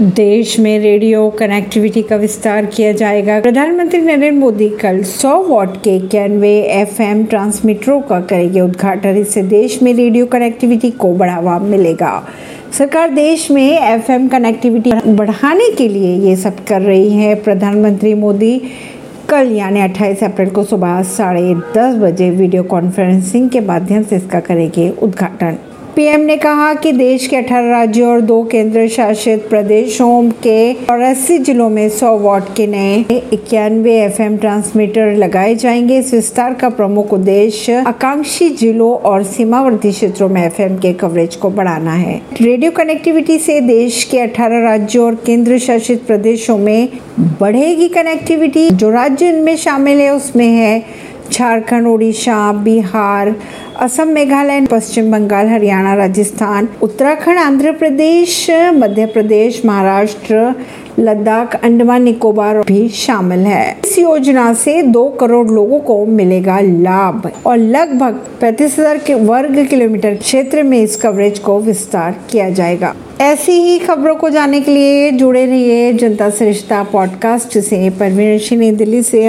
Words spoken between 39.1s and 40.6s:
सीमावर्ती क्षेत्रों में